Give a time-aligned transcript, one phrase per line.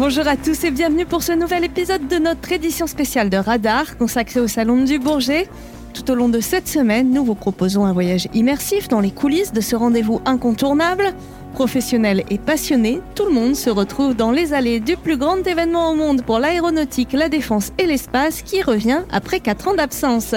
[0.00, 3.98] Bonjour à tous et bienvenue pour ce nouvel épisode de notre édition spéciale de Radar
[3.98, 5.46] consacrée au Salon du Bourget.
[5.92, 9.52] Tout au long de cette semaine, nous vous proposons un voyage immersif dans les coulisses
[9.52, 11.12] de ce rendez-vous incontournable.
[11.52, 15.90] Professionnels et passionnés, tout le monde se retrouve dans les allées du plus grand événement
[15.90, 20.34] au monde pour l'aéronautique, la défense et l'espace qui revient après 4 ans d'absence.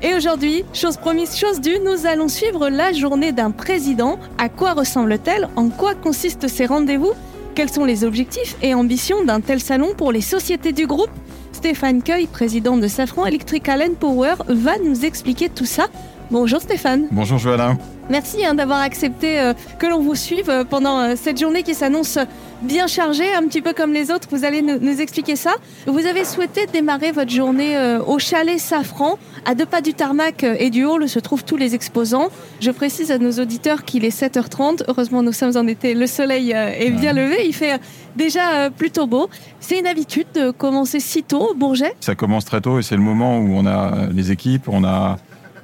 [0.00, 4.18] Et aujourd'hui, chose promise, chose due, nous allons suivre la journée d'un président.
[4.38, 5.50] À quoi ressemble-t-elle?
[5.56, 7.12] En quoi consistent ces rendez-vous?
[7.54, 11.10] Quels sont les objectifs et ambitions d'un tel salon pour les sociétés du groupe
[11.52, 15.86] Stéphane Cueil, président de Safran Electrical and Power, va nous expliquer tout ça.
[16.30, 17.06] Bonjour Stéphane.
[17.10, 17.76] Bonjour Joël.
[18.10, 21.72] Merci hein, d'avoir accepté euh, que l'on vous suive euh, pendant euh, cette journée qui
[21.72, 22.18] s'annonce
[22.60, 24.28] bien chargée, un petit peu comme les autres.
[24.30, 25.54] Vous allez nous, expliquer ça.
[25.86, 29.18] Vous avez souhaité démarrer votre journée au chalet Safran.
[29.44, 32.30] À deux pas du tarmac et du hall se trouvent tous les exposants.
[32.60, 34.84] Je précise à nos auditeurs qu'il est 7h30.
[34.88, 35.92] Heureusement, nous sommes en été.
[35.92, 37.44] Le soleil est bien levé.
[37.44, 37.78] Il fait
[38.16, 39.28] déjà plutôt beau.
[39.60, 41.92] C'est une habitude de commencer si tôt au Bourget?
[42.00, 45.18] Ça commence très tôt et c'est le moment où on a les équipes, on a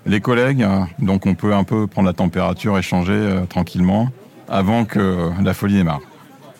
[0.06, 0.66] les collègues,
[0.98, 4.08] donc on peut un peu prendre la température, échanger euh, tranquillement
[4.48, 6.00] avant que la folie démarre.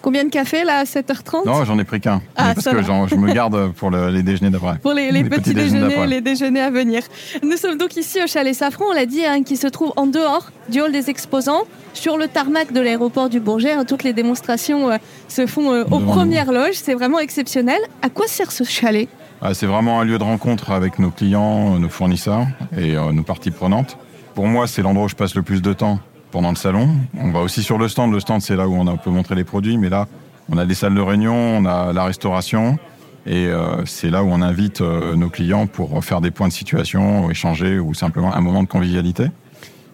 [0.03, 2.23] Combien de café là à 7h30 Non, j'en ai pris qu'un.
[2.37, 4.79] Ah, parce que je me garde pour les déjeuners d'après.
[4.79, 7.03] Pour les, petits, déjeuners, les déjeuners à venir.
[7.43, 10.07] Nous sommes donc ici au Chalet Safran, on l'a dit, hein, qui se trouve en
[10.07, 13.73] dehors du hall des exposants, sur le tarmac de l'aéroport du Bourget.
[13.73, 14.97] Hein, toutes les démonstrations euh,
[15.29, 16.77] se font euh, aux premières loges.
[16.77, 17.79] C'est vraiment exceptionnel.
[18.01, 19.09] À quoi sert ce chalet?
[19.55, 22.47] C'est vraiment un lieu de rencontre avec nos clients, nos fournisseurs
[22.77, 23.97] et euh, nos parties prenantes.
[24.35, 25.99] Pour moi, c'est l'endroit où je passe le plus de temps
[26.31, 26.89] pendant le salon.
[27.19, 28.13] On va aussi sur le stand.
[28.13, 30.07] Le stand, c'est là où on peut montrer les produits, mais là,
[30.51, 32.79] on a des salles de réunion, on a la restauration.
[33.27, 36.53] Et euh, c'est là où on invite euh, nos clients pour faire des points de
[36.53, 39.27] situation, échanger ou simplement un moment de convivialité.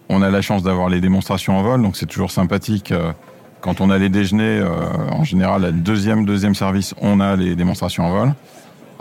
[0.09, 2.93] On a la chance d'avoir les démonstrations en vol, donc c'est toujours sympathique.
[3.59, 4.63] quand on a les déjeuners,
[5.11, 8.33] en général, le deuxième, deuxième service, on a les démonstrations en vol.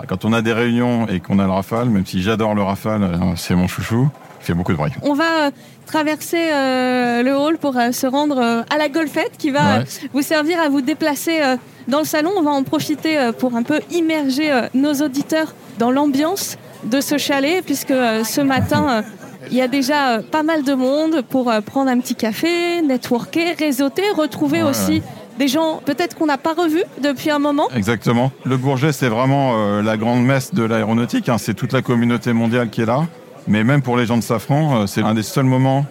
[0.09, 3.03] Quand on a des réunions et qu'on a le Rafale, même si j'adore le Rafale,
[3.03, 4.09] euh, c'est mon chouchou,
[4.41, 4.93] il fait beaucoup de bruit.
[5.03, 5.51] On va euh,
[5.87, 10.69] traverser euh, le hall pour se rendre à la golfette qui va vous servir à
[10.69, 11.41] vous déplacer
[11.89, 12.31] dans le salon.
[12.37, 17.65] On va en profiter pour un peu immerger nos auditeurs dans l'ambiance de ce chalet,
[17.65, 19.03] puisque ce matin,
[19.51, 24.11] il y a déjà pas mal de monde pour prendre un petit café, networker, réseauter,
[24.17, 25.03] retrouver aussi
[25.39, 27.69] des gens peut-être qu'on n'a pas revus depuis un moment.
[27.75, 28.33] Exactement.
[28.45, 31.29] Le Bourget, c'est vraiment euh, la grande messe de l'aéronautique.
[31.29, 31.39] Hein.
[31.39, 33.07] C'est toute la communauté mondiale qui est là.
[33.49, 35.87] Mais même pour les gens de Safran, euh, c'est un des seuls moments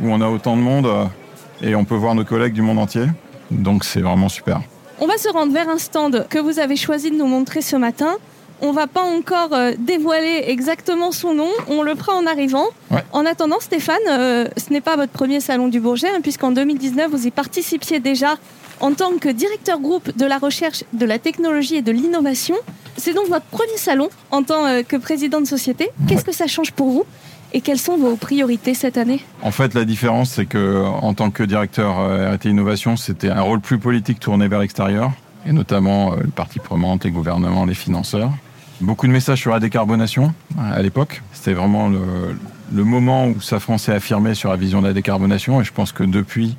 [0.00, 1.04] où on a autant de monde euh,
[1.62, 3.06] et on peut voir nos collègues du monde entier.
[3.50, 4.60] Donc c'est vraiment super.
[5.00, 7.76] On va se rendre vers un stand que vous avez choisi de nous montrer ce
[7.76, 8.16] matin.
[8.60, 12.66] On va pas encore dévoiler exactement son nom, on le prend en arrivant.
[13.12, 17.26] En attendant, Stéphane, ce n'est pas votre premier salon du Bourget, hein, puisqu'en 2019, vous
[17.26, 18.36] y participiez déjà
[18.80, 22.56] en tant que directeur groupe de la recherche, de la technologie et de l'innovation.
[22.96, 25.90] C'est donc votre premier salon en tant euh, que président de société.
[26.06, 27.04] Qu'est-ce que ça change pour vous
[27.52, 29.24] et quelles sont vos priorités cette année?
[29.42, 33.42] En fait, la différence, c'est que en tant que directeur euh, RT Innovation, c'était un
[33.42, 35.12] rôle plus politique tourné vers l'extérieur,
[35.46, 38.32] et notamment euh, le parti prenante, les gouvernements, les financeurs.
[38.80, 41.22] Beaucoup de messages sur la décarbonation à l'époque.
[41.32, 45.64] C'était vraiment le, moment où Safran s'est affirmé sur la vision de la décarbonation, et
[45.64, 46.56] je pense que depuis,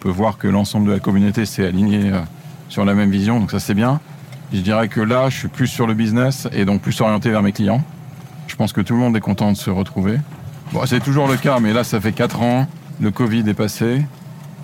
[0.00, 2.20] peut voir que l'ensemble de la communauté s'est aligné euh,
[2.68, 4.00] sur la même vision, donc ça c'est bien.
[4.52, 7.42] Je dirais que là, je suis plus sur le business et donc plus orienté vers
[7.42, 7.82] mes clients.
[8.46, 10.18] Je pense que tout le monde est content de se retrouver.
[10.72, 12.66] Bon, c'est toujours le cas, mais là, ça fait 4 ans,
[13.00, 14.06] le Covid est passé,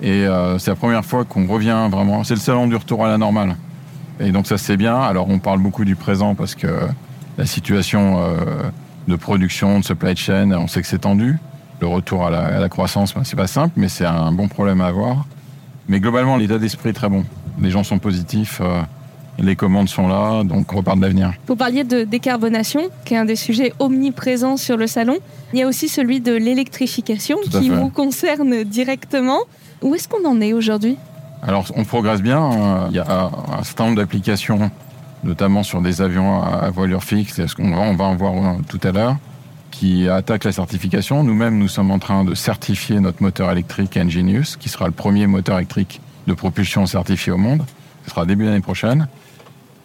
[0.00, 2.24] et euh, c'est la première fois qu'on revient vraiment.
[2.24, 3.56] C'est le salon du retour à la normale.
[4.20, 4.96] Et donc ça c'est bien.
[5.00, 6.68] Alors on parle beaucoup du présent parce que
[7.36, 8.36] la situation euh,
[9.08, 11.38] de production, de supply chain, on sait que c'est tendu
[11.80, 14.86] le retour à la, croissance, ben, c'est pas simple, mais c'est un bon problème à
[14.86, 15.26] avoir.
[15.88, 17.24] Mais globalement, l'état d'esprit est très bon.
[17.60, 18.80] Les gens sont positifs, euh,
[19.38, 21.32] les commandes sont là, donc on repart de l'avenir.
[21.46, 25.18] Vous parliez de décarbonation, qui est un des sujets omniprésents sur le salon.
[25.52, 29.40] Il y a aussi celui de l'électrification qui vous concerne directement.
[29.82, 30.96] Où est-ce qu'on en est aujourd'hui?
[31.46, 32.40] Alors, on progresse bien.
[32.40, 32.86] Hein.
[32.90, 34.70] Il y a un certain nombre d'applications,
[35.22, 39.16] notamment sur des avions à voilure fixe, on va en voir tout à l'heure
[39.70, 41.24] qui attaque la certification.
[41.24, 45.26] Nous-mêmes, nous sommes en train de certifier notre moteur électrique Engenius, qui sera le premier
[45.26, 47.64] moteur électrique de propulsion certifié au monde.
[48.04, 49.08] Ce sera début d'année prochaine.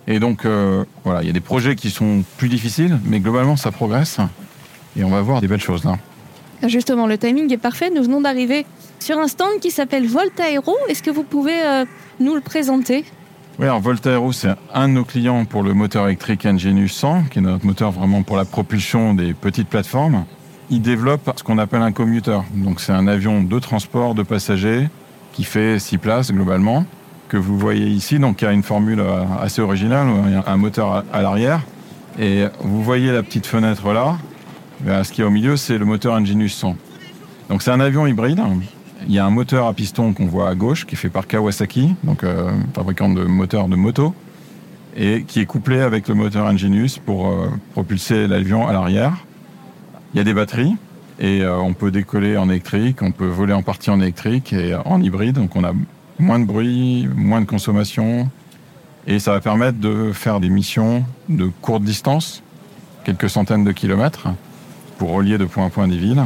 [0.05, 3.55] Et donc, euh, voilà, il y a des projets qui sont plus difficiles, mais globalement,
[3.55, 4.19] ça progresse.
[4.95, 5.97] Et on va voir des belles choses là.
[6.67, 7.89] Justement, le timing est parfait.
[7.89, 8.65] Nous venons d'arriver
[8.99, 10.75] sur un stand qui s'appelle Voltaero.
[10.89, 11.85] Est-ce que vous pouvez euh,
[12.19, 13.05] nous le présenter?
[13.57, 17.39] Oui, alors Voltaero, c'est un de nos clients pour le moteur électrique Engenius 100, qui
[17.39, 20.25] est notre moteur vraiment pour la propulsion des petites plateformes.
[20.69, 22.39] Il développe ce qu'on appelle un commuter.
[22.53, 24.87] Donc c'est un avion de transport de passagers
[25.33, 26.85] qui fait 6 places globalement.
[27.29, 30.07] que vous voyez ici, donc il y a une formule euh, assez originale,
[30.45, 31.61] un moteur à l'arrière.
[32.19, 34.17] Et vous voyez la petite fenêtre là.
[34.81, 36.75] Ben, ce qui est au milieu, c'est le moteur Enginus 100.
[37.49, 38.39] Donc c'est un avion hybride.
[39.07, 41.27] Il y a un moteur à piston qu'on voit à gauche qui est fait par
[41.27, 44.13] Kawasaki, donc euh, fabricant de moteurs de moto,
[44.95, 49.25] et qui est couplé avec le moteur Enginus pour euh, propulser l'avion à l'arrière.
[50.13, 50.75] Il y a des batteries
[51.19, 54.75] et euh, on peut décoller en électrique, on peut voler en partie en électrique et
[54.85, 55.73] en hybride, donc on a
[56.19, 58.29] moins de bruit, moins de consommation,
[59.07, 62.43] et ça va permettre de faire des missions de courte distance,
[63.03, 64.29] quelques centaines de kilomètres,
[64.99, 66.23] pour relier de point à point des villes.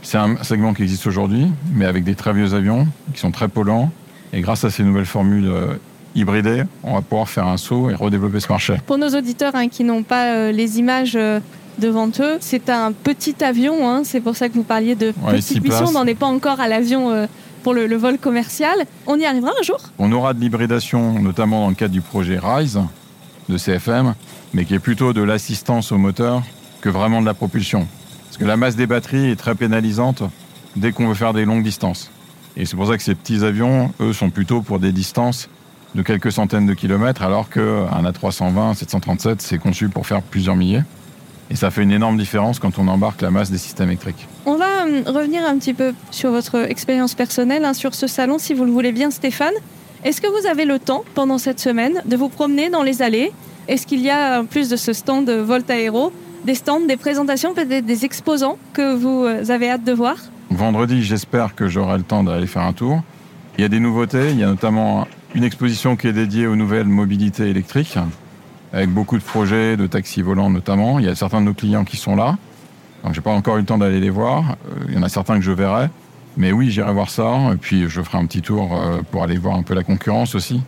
[0.00, 3.48] C'est un segment qui existe aujourd'hui, mais avec des très vieux avions qui sont très
[3.48, 3.90] polluants.
[4.32, 5.74] Et grâce à ces nouvelles formules euh,
[6.14, 8.76] hybridées, on va pouvoir faire un saut et redévelopper ce marché.
[8.86, 11.40] Pour nos auditeurs hein, qui n'ont pas euh, les images euh,
[11.78, 13.88] devant eux, c'est un petit avion.
[13.88, 15.86] Hein, c'est pour ça que vous parliez de petite mission.
[15.88, 17.28] On n'en est pas encore à l'avion
[17.62, 18.74] pour le, vol commercial.
[19.06, 22.38] On y arrivera un jour On aura de l'hybridation, notamment dans le cadre du projet
[22.38, 22.80] RISE
[23.48, 24.14] de CFM,
[24.54, 26.42] mais qui est plutôt de l'assistance au moteur
[26.80, 27.86] que vraiment de la propulsion.
[28.32, 30.22] Parce que la masse des batteries est très pénalisante
[30.74, 32.10] dès qu'on veut faire des longues distances.
[32.56, 35.50] Et c'est pour ça que ces petits avions, eux, sont plutôt pour des distances
[35.94, 40.80] de quelques centaines de kilomètres, alors qu'un A320, 737, c'est conçu pour faire plusieurs milliers.
[41.50, 44.26] Et ça fait une énorme différence quand on embarque la masse des systèmes électriques.
[44.46, 48.38] On va euh, revenir un petit peu sur votre expérience personnelle, hein, sur ce salon,
[48.38, 49.52] si vous le voulez bien, Stéphane.
[50.04, 53.30] Est-ce que vous avez le temps, pendant cette semaine, de vous promener dans les allées?
[53.68, 56.14] Est-ce qu'il y a, en plus de ce stand Volta Aero,
[56.44, 60.16] des stands, des présentations, peut-être des exposants que vous euh, avez hâte de voir
[60.50, 63.02] Vendredi, j'espère que j'aurai le temps d'aller faire un tour.
[63.56, 66.56] Il y a des nouveautés, il y a notamment une exposition qui est dédiée aux
[66.56, 67.96] nouvelles mobilités électriques,
[68.72, 70.98] avec beaucoup de projets de taxis volants notamment.
[70.98, 72.36] Il y a certains de nos clients qui sont là.
[73.04, 74.56] Donc j'ai pas encore eu le temps d'aller les voir.
[74.68, 75.88] Euh, il y en a certains que je verrai.
[76.36, 77.52] Mais oui, j'irai voir ça.
[77.52, 80.34] Et puis je ferai un petit tour euh, pour aller voir un peu la concurrence
[80.34, 80.62] aussi,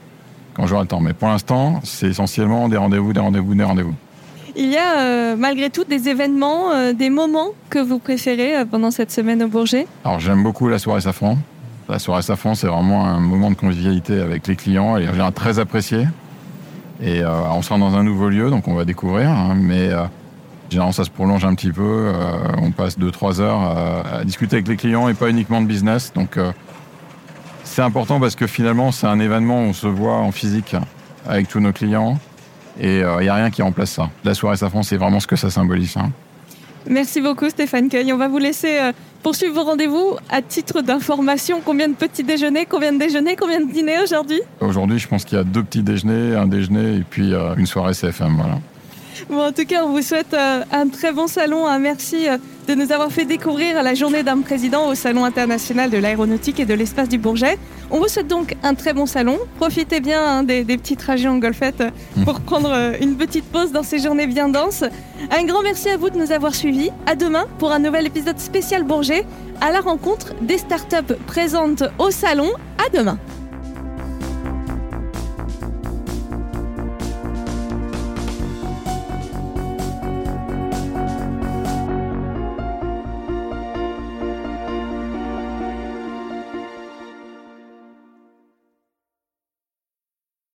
[0.55, 1.01] quand j'aurai le temps.
[1.01, 3.95] Mais pour l'instant, c'est essentiellement des rendez-vous, des rendez-vous, des rendez-vous.
[4.57, 8.65] Il y a euh, malgré tout des événements, euh, des moments que vous préférez euh,
[8.65, 11.39] pendant cette semaine au Bourget Alors j'aime beaucoup la soirée Safran.
[11.89, 14.97] La soirée Safran, c'est vraiment un moment de convivialité avec les clients.
[14.97, 16.07] Elle est très appréciée.
[17.03, 19.29] Et on sera dans un nouveau lieu, donc on va découvrir.
[19.29, 19.91] Hein, mais
[20.71, 22.11] généralement, ça se prolonge un petit peu.
[22.63, 26.13] on passe 2-3 heures à discuter avec les clients et pas uniquement de business.
[26.15, 26.39] Donc
[27.65, 30.75] c'est important parce que finalement, c'est un événement où on se voit en physique
[31.27, 32.19] avec tous nos clients.
[32.81, 34.11] Et il euh, n'y a rien qui remplace ça.
[34.25, 35.97] La soirée Safran, c'est vraiment ce que ça symbolise.
[35.97, 36.11] Hein.
[36.89, 38.13] Merci beaucoup Stéphane Cueil.
[38.13, 38.93] On va vous laisser euh,
[39.23, 40.17] poursuivre vos rendez-vous.
[40.29, 44.41] À titre d'information, combien de petits déjeuners, combien de déjeuners, combien de dîners aujourd'hui?
[44.61, 47.67] Aujourd'hui, je pense qu'il y a deux petits déjeuners, un déjeuner et puis euh, une
[47.67, 48.37] soirée CFM.
[48.37, 48.59] Voilà.
[49.29, 51.67] Bon, en tout cas, on vous souhaite un très bon salon.
[51.79, 52.27] Merci
[52.67, 56.65] de nous avoir fait découvrir la journée d'un président au Salon international de l'aéronautique et
[56.65, 57.59] de l'espace du Bourget.
[57.91, 59.39] On vous souhaite donc un très bon salon.
[59.57, 61.83] Profitez bien hein, des, petits trajets en golfette
[62.25, 64.85] pour prendre euh, une petite pause dans ces journées bien denses.
[65.31, 66.91] Un grand merci à vous de nous avoir suivis.
[67.07, 69.27] À demain pour un nouvel épisode spécial Bourget
[69.61, 72.51] à la rencontre des startups présentes au salon.
[72.79, 73.19] À demain.